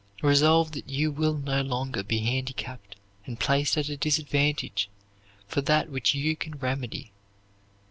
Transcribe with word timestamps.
Resolve 0.23 0.71
that 0.71 0.89
you 0.89 1.11
will 1.11 1.37
no 1.37 1.61
longer 1.61 2.01
be 2.01 2.21
handicapped 2.21 2.95
and 3.27 3.39
placed 3.39 3.77
at 3.77 3.87
a 3.87 3.95
disadvantage 3.95 4.89
for 5.47 5.61
that 5.61 5.91
which 5.91 6.15
you 6.15 6.35
can 6.35 6.57
remedy. 6.57 7.11